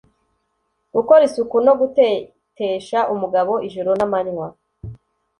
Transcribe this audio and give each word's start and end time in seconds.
gukora 0.95 1.21
isuku 1.29 1.55
no 1.65 1.73
gutetesha 1.79 2.99
umugabo 3.13 3.53
ijoro 3.67 3.91
n’amanywa 3.99 4.47